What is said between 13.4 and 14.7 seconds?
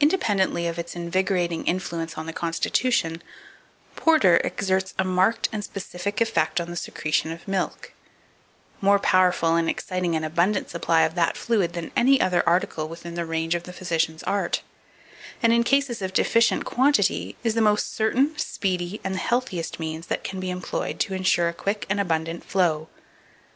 of the physician's art;_